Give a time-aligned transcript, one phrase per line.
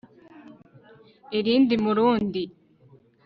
[1.37, 2.43] irindi mu rundi